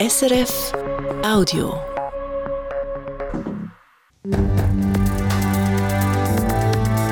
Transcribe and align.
SRF 0.00 0.72
Audio. 1.22 1.78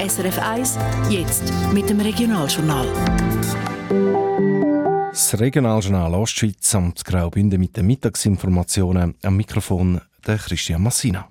SRF 0.09 0.39
1, 0.39 0.79
jetzt 1.11 1.53
mit 1.75 1.91
dem 1.91 2.01
Regionaljournal. 2.01 2.87
Das 5.11 5.39
Regionaljournal 5.39 6.15
Ostschweiz 6.15 6.75
am 6.75 6.95
Graubünden 6.95 7.61
mit 7.61 7.77
den 7.77 7.87
Mittagsinformationen 7.89 9.17
am 9.23 9.37
Mikrofon 9.37 10.01
der 10.27 10.39
Christian 10.39 10.83
Massina. 10.83 11.29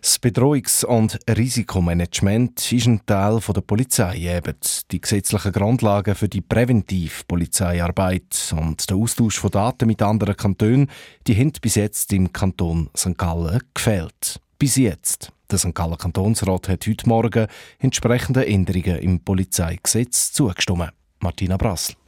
Das 0.00 0.20
Bedrohungs- 0.20 0.84
und 0.84 1.18
Risikomanagement 1.28 2.72
ist 2.72 2.86
ein 2.86 3.04
Teil 3.06 3.40
der 3.40 3.60
Polizei. 3.60 4.16
Eben 4.16 4.56
die 4.90 5.00
gesetzlichen 5.00 5.52
Grundlagen 5.52 6.14
für 6.14 6.28
die 6.28 6.40
Präventivpolizeiarbeit 6.40 8.54
und 8.56 8.88
der 8.88 8.96
Austausch 8.96 9.38
von 9.38 9.50
Daten 9.50 9.86
mit 9.86 10.02
anderen 10.02 10.36
Kantonen, 10.36 10.90
die 11.26 11.36
haben 11.36 11.52
bis 11.60 11.74
jetzt 11.74 12.12
im 12.12 12.32
Kanton 12.32 12.90
St. 12.96 13.18
Gallen 13.18 13.60
gefehlt. 13.74 14.40
Bis 14.58 14.76
jetzt. 14.76 15.32
Der 15.50 15.58
St. 15.58 15.74
Gallen 15.74 15.98
Kantonsrat 15.98 16.68
hat 16.68 16.86
heute 16.86 17.08
Morgen 17.08 17.46
entsprechende 17.78 18.46
Änderungen 18.46 18.98
im 18.98 19.20
Polizeigesetz 19.20 20.32
zugestimmt. 20.32 20.92
Martina 21.20 21.56
Brassel. 21.56 21.99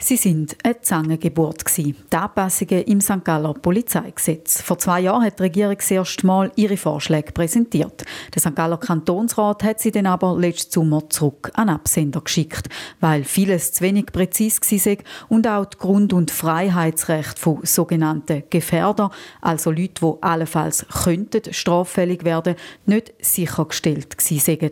Sie 0.00 0.16
sind 0.16 0.56
eine 0.62 0.80
Zangengeburt 0.80 1.64
Die 1.76 1.92
Anpassungen 2.12 2.84
im 2.84 3.00
St. 3.00 3.24
Galler 3.24 3.52
Polizeigesetz. 3.52 4.62
Vor 4.62 4.78
zwei 4.78 5.00
Jahren 5.00 5.24
hat 5.24 5.40
die 5.40 5.42
Regierung 5.42 5.74
das 5.74 5.90
erste 5.90 6.24
Mal 6.24 6.52
ihre 6.54 6.76
Vorschläge 6.76 7.32
präsentiert. 7.32 8.04
Der 8.32 8.40
St. 8.40 8.54
Galler 8.54 8.78
Kantonsrat 8.78 9.64
hat 9.64 9.80
sie 9.80 9.90
dann 9.90 10.06
aber 10.06 10.38
letzten 10.38 10.70
Sommer 10.70 11.10
zurück 11.10 11.50
an 11.54 11.68
Absender 11.68 12.20
geschickt, 12.20 12.68
weil 13.00 13.24
vieles 13.24 13.72
zu 13.72 13.82
wenig 13.82 14.06
präzis 14.06 14.60
war 14.60 14.96
und 15.28 15.48
auch 15.48 15.64
die 15.64 15.76
Grund- 15.76 16.12
und 16.12 16.30
Freiheitsrechte 16.30 17.40
von 17.40 17.58
sogenannten 17.64 18.44
Gefährder, 18.50 19.10
also 19.40 19.72
Leute, 19.72 20.00
die 20.00 20.22
allenfalls 20.22 20.86
könnten 21.02 21.52
straffällig 21.52 22.24
werden, 22.24 22.54
nicht 22.86 23.12
sichergestellt 23.20 24.16
waren. 24.16 24.70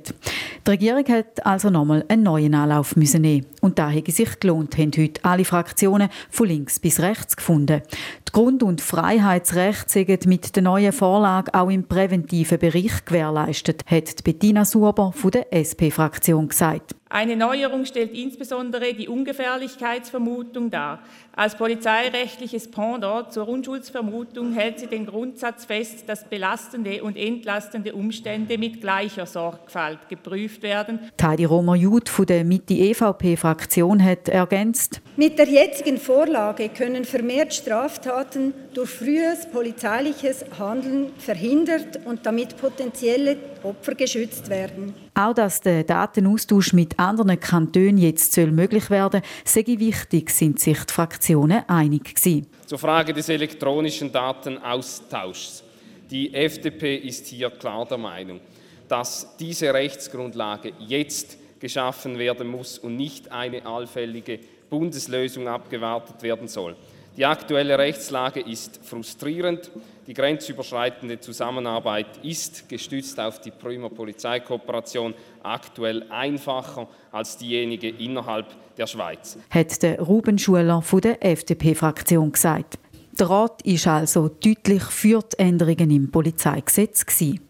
Die 0.67 0.71
Regierung 0.71 1.05
hat 1.09 1.45
also 1.45 1.69
nochmal 1.69 2.05
einen 2.09 2.23
neuen 2.23 2.55
Anlauf 2.55 2.95
nehmen 2.95 3.47
und 3.61 3.81
da 3.81 3.91
hätte 3.91 4.13
sich 4.13 4.39
gelohnt, 4.39 4.79
heute 4.79 5.16
alle 5.25 5.45
Fraktionen 5.45 6.09
von 6.31 6.49
links 6.49 6.81
bis 6.81 7.01
rechts 7.01 7.37
gefunden. 7.37 7.83
Die 8.29 8.33
Grund- 8.33 8.63
und 8.63 8.81
Freiheitsrechte 8.81 9.91
sind 9.91 10.27
mit 10.27 10.57
der 10.57 10.63
neuen 10.63 10.93
Vorlage 10.93 11.55
auch 11.55 11.71
im 11.71 11.85
präventiven 11.85 12.59
Bereich 12.59 13.05
gewährleistet, 13.05 13.83
hat 13.87 14.25
Bettina 14.25 14.65
Suber 14.65 15.13
von 15.15 15.31
der 15.31 15.53
SP-Fraktion 15.53 16.49
gesagt. 16.49 16.95
Eine 17.09 17.37
Neuerung 17.37 17.85
stellt 17.85 18.13
insbesondere 18.13 18.93
die 18.93 19.09
Ungefährlichkeitsvermutung 19.09 20.71
dar. 20.71 20.99
Als 21.39 21.55
polizeirechtliches 21.55 22.71
Pendant 22.71 23.31
zur 23.31 23.47
Unschuldsvermutung 23.47 24.55
hält 24.55 24.79
sie 24.81 24.87
den 24.87 25.05
Grundsatz 25.05 25.67
fest, 25.67 26.05
dass 26.07 26.25
belastende 26.25 27.05
und 27.05 27.15
entlastende 27.15 27.93
Umstände 27.93 28.57
mit 28.57 28.81
gleicher 28.81 29.27
Sorgfalt 29.27 29.99
geprüft 30.09 30.63
werden. 30.63 30.99
Heidi 31.21 31.45
Romer-Jud 31.45 32.09
von 32.09 32.25
der 32.25 32.43
Mitte-EVP-Fraktion 32.43 34.03
hat 34.03 34.31
ergänzt. 34.31 35.03
Mit 35.19 35.39
der 35.39 35.47
jetzigen 35.47 35.99
Vorlage 35.99 36.71
können 36.71 37.05
vermehrt 37.05 37.53
Straftaten 37.53 38.55
durch 38.73 38.89
frühes 38.89 39.45
polizeiliches 39.53 40.43
Handeln 40.59 41.13
verhindert 41.19 42.01
und 42.07 42.25
damit 42.25 42.57
potenzielle 42.57 43.37
Opfer 43.63 43.95
geschützt 43.95 44.49
werden. 44.49 44.95
Auch 45.15 45.35
dass 45.35 45.61
der 45.61 45.85
Datenaustausch 45.85 46.73
mit 46.73 46.99
anderen 46.99 47.41
Kantonen 47.41 47.99
jetzt 47.99 48.37
möglich 48.37 48.91
werden 48.91 49.23
soll, 49.45 49.65
sei 49.67 49.79
wichtig, 49.79 50.31
sind 50.31 50.61
sich 50.61 50.79
die 50.85 50.93
Fraktionen 50.93 51.26
einig 51.69 52.15
gewesen. 52.15 52.47
Zur 52.67 52.79
Frage 52.79 53.13
des 53.13 53.29
elektronischen 53.29 54.13
Datenaustauschs. 54.13 55.63
Die 56.11 56.33
FDP 56.33 56.97
ist 56.97 57.27
hier 57.27 57.51
klar 57.51 57.85
der 57.87 57.99
Meinung, 57.99 58.41
dass 58.89 59.37
diese 59.37 59.73
Rechtsgrundlage 59.75 60.73
jetzt 60.79 61.37
geschaffen 61.59 62.19
werden 62.19 62.47
muss 62.49 62.79
und 62.79 62.97
nicht 62.97 63.33
eine 63.33 63.65
allfällige 63.67 64.39
Bundeslösung 64.71 65.49
abgewartet 65.49 66.23
werden 66.23 66.49
soll. 66.49 66.77
Die 67.17 67.25
aktuelle 67.25 67.79
Rechtslage 67.79 68.41
ist 68.41 68.79
frustrierend. 68.85 69.71
Die 70.07 70.13
grenzüberschreitende 70.13 71.19
Zusammenarbeit 71.19 72.07
ist, 72.23 72.69
gestützt 72.69 73.19
auf 73.19 73.41
die 73.41 73.51
Prümer 73.51 73.89
Polizeikooperation, 73.89 75.15
aktuell 75.43 76.05
einfacher 76.11 76.87
als 77.11 77.39
diejenige 77.39 77.89
innerhalb 77.89 78.47
der 78.77 78.87
Schweiz. 78.87 79.39
Hat 79.49 79.83
der 79.83 80.01
Ruben 80.01 80.39
Schuler 80.39 80.83
von 80.83 81.01
der 81.01 81.25
FDP-Fraktion 81.25 82.33
gesagt. 82.33 82.79
Der 83.19 83.31
Rat 83.31 83.63
ist 83.63 83.87
also 83.87 84.29
deutlich 84.29 84.83
für 84.83 85.21
die 85.21 85.39
Änderungen 85.39 85.91
im 85.91 86.11
Polizeigesetz 86.11 87.07
gewesen. 87.07 87.41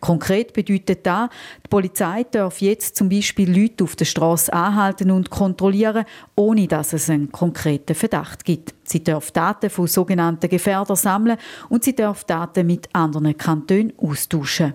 Konkret 0.00 0.52
bedeutet 0.52 1.06
das, 1.06 1.28
die 1.64 1.68
Polizei 1.68 2.24
darf 2.24 2.60
jetzt 2.60 2.96
zum 2.96 3.08
Beispiel 3.08 3.48
Leute 3.48 3.84
auf 3.84 3.94
der 3.94 4.04
Straße 4.04 4.52
anhalten 4.52 5.12
und 5.12 5.30
kontrollieren, 5.30 6.06
ohne 6.34 6.66
dass 6.66 6.92
es 6.92 7.08
einen 7.08 7.30
konkreten 7.30 7.94
Verdacht 7.94 8.44
gibt. 8.44 8.74
Sie 8.82 9.04
darf 9.04 9.30
Daten 9.30 9.70
von 9.70 9.86
sogenannten 9.86 10.50
Gefährdern 10.50 10.96
sammeln 10.96 11.38
und 11.68 11.84
sie 11.84 11.94
darf 11.94 12.24
Daten 12.24 12.66
mit 12.66 12.88
anderen 12.92 13.36
Kantonen 13.36 13.92
austauschen. 13.98 14.74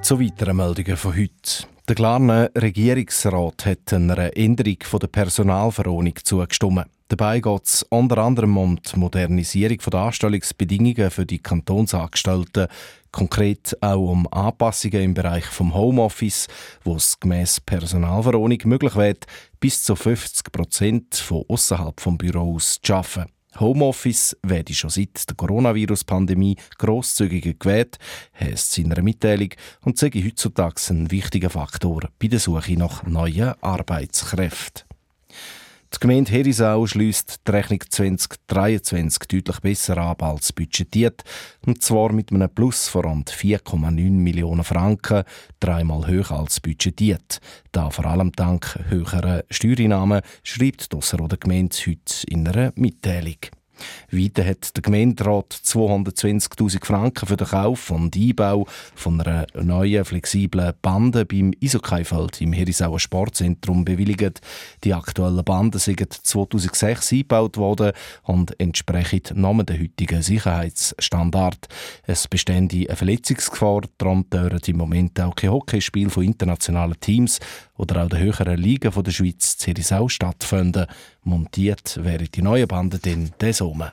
Zu 0.00 0.20
weiteren 0.20 0.56
Meldungen 0.56 0.96
von 0.96 1.14
heute. 1.14 1.66
Der 1.86 1.96
Glarner 1.96 2.50
Regierungsrat 2.56 3.66
hat 3.66 3.92
einer 3.92 4.34
Änderung 4.34 4.78
der 5.00 5.06
Personalverordnung 5.08 6.14
zugestimmt. 6.24 6.86
Dabei 7.12 7.40
geht 7.40 7.66
es 7.66 7.82
unter 7.90 8.16
anderem 8.16 8.56
um 8.56 8.80
die 8.80 8.98
Modernisierung 8.98 9.76
der 9.76 10.00
Anstellungsbedingungen 10.00 11.10
für 11.10 11.26
die 11.26 11.40
Kantonsangestellten, 11.40 12.68
konkret 13.10 13.76
auch 13.82 14.12
um 14.12 14.26
Anpassungen 14.32 15.02
im 15.02 15.12
Bereich 15.12 15.44
vom 15.44 15.74
Homeoffice, 15.74 16.48
wo 16.84 16.96
es 16.96 17.20
gemäss 17.20 17.60
Personalverordnung 17.60 18.60
möglich 18.64 18.96
wird, 18.96 19.26
bis 19.60 19.84
zu 19.84 19.94
50 19.94 20.50
Prozent 20.52 21.14
von 21.16 21.44
außerhalb 21.48 22.00
vom 22.00 22.16
Büro 22.16 22.54
aus 22.54 22.78
zu 22.80 22.94
arbeiten. 22.94 23.30
Homeoffice 23.60 24.34
werde 24.42 24.72
schon 24.72 24.88
seit 24.88 25.28
der 25.28 25.36
Coronavirus-Pandemie 25.36 26.56
grosszügiger 26.78 27.52
gewählt, 27.52 27.98
heisst 28.40 28.72
es 28.72 28.78
in 28.78 28.90
einer 28.90 29.02
Mitteilung, 29.02 29.50
und 29.84 29.98
sei 29.98 30.08
heutzutage 30.12 30.80
ein 30.88 31.10
wichtiger 31.10 31.50
Faktor 31.50 32.08
bei 32.18 32.28
der 32.28 32.38
Suche 32.38 32.78
nach 32.78 33.02
neuen 33.02 33.52
Arbeitskräften. 33.60 34.91
Die 35.94 36.00
Gemeinde 36.00 36.32
Herisau 36.32 36.86
schließt 36.86 37.46
die 37.46 37.50
Rechnung 37.50 37.80
2023 37.88 39.28
deutlich 39.28 39.60
besser 39.60 39.98
ab 39.98 40.22
als 40.22 40.52
budgetiert, 40.52 41.22
und 41.66 41.82
zwar 41.82 42.12
mit 42.12 42.32
einem 42.32 42.48
Plus 42.48 42.88
von 42.88 43.04
rund 43.04 43.30
4,9 43.30 44.10
Millionen 44.10 44.64
Franken, 44.64 45.24
dreimal 45.60 46.06
höher 46.06 46.30
als 46.30 46.60
budgetiert. 46.60 47.40
Da 47.72 47.90
vor 47.90 48.06
allem 48.06 48.32
dank 48.32 48.78
höherer 48.88 49.44
Steuereinnahmen, 49.50 50.22
schreibt 50.42 50.92
die 50.92 50.96
Osseroder 50.96 51.36
Gemeinde 51.36 51.76
heute 51.86 52.26
in 52.26 52.48
einer 52.48 52.72
Mitteilung. 52.74 53.36
Weiter 54.10 54.44
hat 54.44 54.76
der 54.76 54.82
Gemeinderat 54.82 55.52
220.000 55.52 56.84
Franken 56.84 57.26
für 57.26 57.36
den 57.36 57.46
Kauf 57.46 57.90
und 57.90 58.16
Einbau 58.16 58.66
von 58.94 59.20
einer 59.20 59.46
neuen 59.54 60.04
flexiblen 60.04 60.72
Bande 60.82 61.24
beim 61.24 61.52
Isokay-Feld 61.60 62.40
im 62.40 62.52
Herisauer 62.52 63.00
Sportzentrum 63.00 63.84
bewilligt. 63.84 64.40
Die 64.84 64.94
aktuellen 64.94 65.44
Banden 65.44 65.78
sind 65.78 66.12
2006 66.12 67.12
eingebaut 67.12 67.56
worden 67.56 67.92
und 68.22 68.58
entsprechen 68.60 69.22
nur 69.34 69.64
den 69.64 69.80
heutigen 69.80 70.22
Sicherheitsstandard. 70.22 71.68
Es 72.04 72.28
bestände 72.28 72.86
eine 72.88 72.96
Verletzungsgefahr, 72.96 73.82
darum 73.98 74.28
dürfen 74.28 74.60
im 74.66 74.76
Moment 74.76 75.20
auch 75.20 75.34
kein 75.34 75.50
Hockeyspiel 75.50 76.10
von 76.10 76.24
internationalen 76.24 76.98
Teams 77.00 77.40
oder 77.76 78.04
auch 78.04 78.08
der 78.08 78.20
höheren 78.20 78.56
Ligen 78.58 78.92
der 78.92 79.10
Schweiz 79.10 79.56
in 79.66 79.74
Herisau 79.74 80.08
stattfinden. 80.08 80.86
Montiert 81.24 81.98
wären 82.02 82.28
die 82.32 82.42
neuen 82.42 82.68
Banden 82.68 83.00
dann 83.02 83.30
den 83.40 83.52
Sommer. 83.72 83.92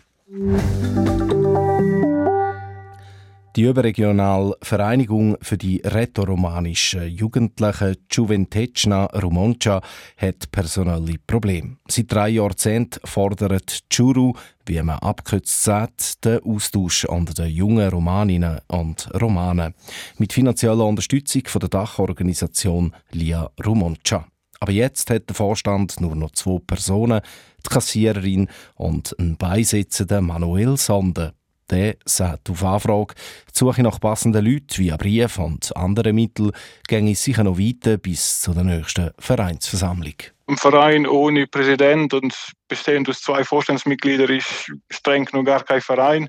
Die 3.56 3.64
überregionale 3.64 4.56
Vereinigung 4.62 5.36
für 5.42 5.58
die 5.58 5.81
rätoromanischen 5.84 7.10
Jugendlichen 7.10 7.98
Juventecna 8.12 9.06
Rumoncia 9.06 9.81
hat 10.18 10.52
personelle 10.52 11.16
Probleme. 11.26 11.78
Seit 11.88 12.12
drei 12.12 12.30
Jahrzehnten 12.30 13.00
fordert 13.06 13.90
Churu, 13.90 14.34
wie 14.66 14.81
man 14.84 15.00
abkürzt 15.00 15.64
sagt, 15.64 16.24
den 16.24 16.44
Austausch 16.44 17.06
unter 17.06 17.34
den 17.34 17.50
jungen 17.50 17.90
Romaninnen 17.90 18.60
und 18.68 19.10
Romanen 19.20 19.74
mit 20.20 20.31
finanzieller 20.31 20.86
Unterstützung 20.86 21.42
von 21.48 21.60
der 21.60 21.70
Dachorganisation 21.70 22.94
Lia 23.12 23.50
Rumoncia. 23.66 24.26
Aber 24.60 24.72
jetzt 24.72 25.10
hat 25.10 25.30
der 25.30 25.36
Vorstand 25.36 26.02
nur 26.02 26.16
noch 26.16 26.31
zwei 26.31 26.60
Personen, 26.60 27.22
die 27.66 27.70
Kassiererin 27.70 28.50
und 28.76 29.16
einen 29.20 29.38
Beisitzenden 29.38 30.26
Manuel 30.26 30.78
Sonde. 30.78 31.34
Der 31.70 31.98
sagt 32.04 32.50
auf 32.50 32.64
Anfrage, 32.64 33.14
die 33.54 33.58
Suche 33.58 33.84
nach 33.84 34.00
passenden 34.00 34.44
Leuten 34.44 34.78
via 34.78 34.98
Brief 34.98 35.38
und 35.38 35.76
anderen 35.76 36.16
Mitteln 36.16 36.52
ginge 36.88 37.14
sicher 37.14 37.44
noch 37.44 37.60
weiter 37.60 37.98
bis 37.98 38.42
zu 38.42 38.54
der 38.54 38.64
nächsten 38.64 39.12
Vereinsversammlung. 39.20 40.16
Ein 40.48 40.58
Verein 40.58 41.06
ohne 41.06 41.46
Präsident 41.46 42.12
und 42.16 42.34
bestehend 42.68 43.08
aus 43.08 43.22
zwei 43.22 43.44
Vorstandsmitgliedern 43.44 44.36
ist 44.36 44.72
streng 44.90 45.28
noch 45.32 45.44
gar 45.44 45.64
kein 45.64 45.82
Verein. 45.82 46.28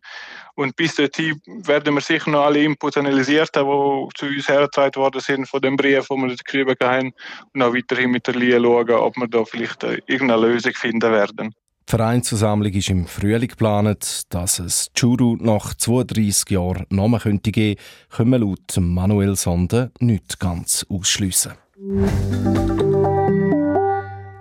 Und 0.60 0.76
bis 0.76 0.94
dorthin 0.94 1.40
werden 1.64 1.94
wir 1.94 2.02
sicher 2.02 2.28
noch 2.30 2.44
alle 2.44 2.62
Inputs 2.62 2.98
analysiert 2.98 3.48
haben, 3.56 4.08
die 4.10 4.14
zu 4.14 4.26
uns 4.26 4.46
hergetragen 4.46 5.02
worden 5.02 5.22
sind 5.22 5.48
von 5.48 5.62
dem 5.62 5.74
Brief, 5.74 6.06
den 6.08 6.28
wir 6.28 6.36
geschrieben 6.36 6.76
haben. 6.82 7.14
Und 7.54 7.62
auch 7.62 7.74
weiterhin 7.74 8.10
mit 8.10 8.26
der 8.26 8.34
Lie 8.34 8.60
schauen, 8.60 8.90
ob 8.90 9.16
wir 9.16 9.26
da 9.26 9.42
vielleicht 9.46 9.82
äh, 9.84 10.02
irgendeine 10.06 10.48
Lösung 10.48 10.72
finden 10.74 11.10
werden. 11.12 11.54
Die 11.88 11.90
Vereinsversammlung 11.96 12.74
ist 12.74 12.90
im 12.90 13.06
Frühling 13.06 13.48
geplant. 13.48 14.24
Dass 14.28 14.58
es 14.58 14.90
Churu 14.94 15.38
nach 15.40 15.72
32 15.72 16.50
Jahren 16.50 16.84
Namen 16.90 17.20
könnte 17.20 17.52
geben, 17.52 17.80
können 18.10 18.32
wir 18.32 18.40
laut 18.40 18.76
Manuel 18.78 19.36
Sonde 19.36 19.92
nicht 19.98 20.40
ganz 20.40 20.84
ausschliessen. 20.90 21.52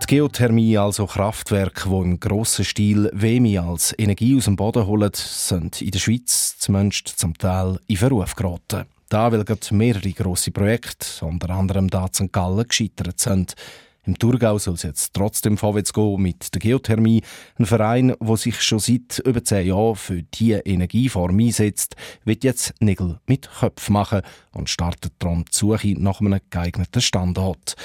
Die 0.10 0.16
Geothermie, 0.16 0.76
also 0.76 1.06
Kraftwerke, 1.06 1.88
die 1.88 1.96
im 1.96 2.20
grossen 2.20 2.66
Stil 2.66 3.12
Wemi 3.14 3.60
als 3.60 3.94
Energie 3.96 4.36
aus 4.36 4.46
dem 4.46 4.56
Boden 4.56 4.88
holen, 4.88 5.12
sind 5.14 5.84
in 5.84 5.92
der 5.92 6.00
Schweiz 6.00 6.58
zumindest 6.58 7.10
zum 7.10 7.38
Teil 7.38 7.80
in 7.86 7.98
Verruf 7.98 8.34
geraten. 8.34 8.86
Da, 9.10 9.32
weil 9.32 9.44
gerade 9.44 9.76
mehrere 9.76 10.12
grosse 10.14 10.50
Projekte, 10.50 11.24
unter 11.24 11.52
anderem 11.52 11.92
da 11.92 12.08
St. 12.12 12.34
Gallen, 12.34 12.68
gescheitert 12.68 13.20
sind. 13.20 13.54
Im 14.04 14.18
Thurgau 14.18 14.58
soll 14.58 14.74
es 14.74 14.82
jetzt 14.82 15.14
trotzdem 15.14 15.60
vorwärts 15.60 15.94
gehen 15.94 16.20
mit 16.20 16.56
der 16.56 16.60
Geothermie, 16.60 17.22
ein 17.60 17.68
Verein, 17.68 18.16
der 18.20 18.38
sich 18.38 18.60
schon 18.64 18.80
seit 18.80 19.20
über 19.24 19.44
zehn 19.44 19.68
Jahren 19.68 19.96
für 19.96 20.24
diese 20.24 20.62
Energieform 20.62 21.38
einsetzt, 21.38 21.96
wird 22.26 22.44
jetzt 22.44 22.74
Nägel 22.80 23.20
mit 23.28 23.48
Köpfen 23.60 23.94
machen 23.94 24.24
und 24.54 24.72
startet 24.72 25.14
darum 25.20 25.46
die 25.46 25.56
Suche 25.56 25.94
nach 26.00 26.20
einem 26.20 26.40
geeigneten 26.50 27.00
Standort. 27.00 27.76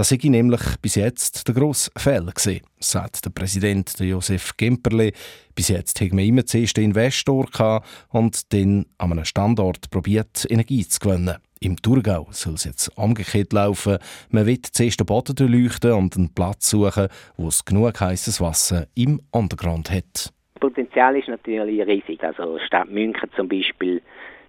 Das 0.00 0.08
sei 0.08 0.18
nämlich 0.22 0.62
bis 0.80 0.94
jetzt 0.94 1.46
der 1.46 1.54
grosse 1.54 1.90
Fehler 1.94 2.32
gewesen, 2.32 2.62
sagt 2.78 3.22
der 3.22 3.30
Präsident 3.32 4.00
Josef 4.00 4.56
Gemperle. 4.56 5.12
Bis 5.54 5.68
jetzt 5.68 6.00
haben 6.00 6.16
wir 6.16 6.24
immer 6.24 6.46
zuerst 6.46 6.78
den 6.78 6.84
Investor 6.84 7.82
und 8.08 8.50
dann 8.54 8.86
an 8.96 9.12
einem 9.12 9.26
Standort 9.26 9.90
probiert, 9.90 10.46
Energie 10.48 10.86
zu 10.88 11.00
gewinnen. 11.00 11.36
Im 11.60 11.76
Thurgau 11.76 12.28
soll 12.30 12.54
es 12.54 12.64
jetzt 12.64 12.96
umgekehrt 12.96 13.52
laufen. 13.52 13.98
Man 14.30 14.46
will 14.46 14.62
zuerst 14.62 15.00
den 15.00 15.04
Boden 15.04 15.36
durchleuchten 15.36 15.92
und 15.92 16.16
einen 16.16 16.34
Platz 16.34 16.70
suchen, 16.70 17.08
wo 17.36 17.48
es 17.48 17.66
genug 17.66 18.00
heißes 18.00 18.40
Wasser 18.40 18.86
im 18.94 19.20
Untergrund 19.32 19.90
hat. 19.90 20.32
Das 20.54 20.60
Potenzial 20.60 21.14
ist 21.16 21.28
natürlich 21.28 21.86
riesig. 21.86 22.24
Also 22.24 22.58
Stadt 22.66 22.88
München 22.88 23.28
zum 23.36 23.48
Beispiel 23.48 24.00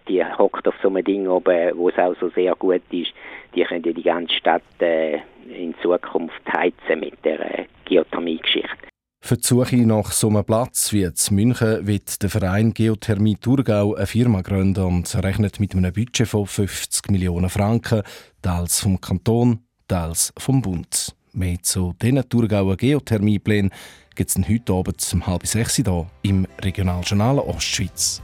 die 0.08 0.24
hockt 0.24 0.68
auf 0.68 0.76
so 0.82 0.90
einem 0.90 1.04
Ding 1.04 1.28
oben, 1.28 1.78
wo 1.78 1.90
es 1.90 1.98
auch 1.98 2.16
so 2.20 2.30
sehr 2.30 2.56
gut 2.56 2.82
ist. 2.92 3.14
Die 3.56 3.64
können 3.64 3.84
ja 3.84 3.92
die 3.92 4.04
ganze 4.04 4.34
Stadt 4.34 4.64
äh, 4.80 5.20
in 5.50 5.74
Zukunft 5.82 6.42
heizen 6.52 7.00
mit 7.00 7.24
der 7.24 7.60
äh, 7.60 7.66
Geothermie-Geschichte. 7.86 8.92
Für 9.24 9.38
die 9.38 9.44
Suche 9.44 9.86
nach 9.86 10.12
so 10.12 10.30
einem 10.30 10.44
Platz 10.44 10.92
wie 10.94 11.04
in 11.04 11.14
München 11.30 11.86
wird 11.86 12.24
der 12.24 12.30
Verein 12.30 12.74
Geothermie 12.74 13.36
Thurgau 13.36 13.94
eine 13.94 14.08
Firma 14.08 14.42
gründen 14.42 14.84
und 14.84 15.24
rechnet 15.24 15.60
mit 15.60 15.76
einem 15.76 15.94
Budget 15.94 16.28
von 16.28 16.48
50 16.48 17.12
Millionen 17.12 17.50
Franken, 17.50 18.02
teils 18.42 18.80
vom 18.80 19.00
Kanton, 19.00 19.60
teils 19.88 20.34
vom 20.38 20.62
Bund. 20.62 21.16
Mehr 21.34 21.62
zu 21.62 21.94
diesen 22.02 22.28
Thurgauer 22.28 22.76
Geothermieplänen 22.76 23.72
gibt 24.16 24.32
es 24.32 24.50
heute 24.50 24.74
Abend 24.74 25.10
um 25.14 25.28
halb 25.28 25.46
sechs 25.46 25.76
hier 25.76 26.08
im 26.24 26.48
Regionaljournal 26.62 27.40
Ostschweiz. 27.40 28.24